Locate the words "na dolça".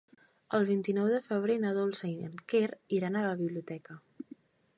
1.65-2.09